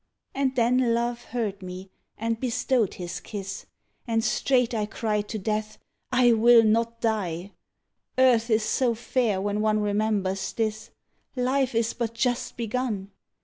And 0.33 0.55
then 0.55 0.95
Love 0.95 1.25
heard 1.25 1.61
me 1.61 1.91
and 2.17 2.39
bestowed 2.39 2.95
his 2.95 3.19
kiss, 3.19 3.67
And 4.07 4.23
straight 4.23 4.73
I 4.73 4.87
cried 4.87 5.27
to 5.29 5.37
Death: 5.37 5.77
I 6.11 6.33
will 6.33 6.63
not 6.63 7.01
die! 7.01 7.51
Earth 8.17 8.49
is 8.49 8.63
so 8.63 8.95
fair 8.95 9.39
when 9.39 9.61
one 9.61 9.79
remembers 9.79 10.53
this; 10.53 10.89
Life 11.35 11.75
is 11.75 11.93
but 11.93 12.15
just 12.15 12.57
begun! 12.57 13.11